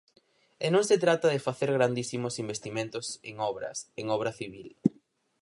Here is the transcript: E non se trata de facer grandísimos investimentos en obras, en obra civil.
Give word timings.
E 0.65 0.67
non 0.73 0.83
se 0.89 0.97
trata 1.03 1.27
de 1.33 1.43
facer 1.47 1.69
grandísimos 1.77 2.35
investimentos 2.43 3.05
en 3.29 3.35
obras, 3.51 3.77
en 3.99 4.05
obra 4.17 4.31
civil. 4.39 4.67